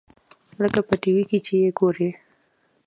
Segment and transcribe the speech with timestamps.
[0.61, 2.09] لکه په ټي وي کښې چې يې وګورې.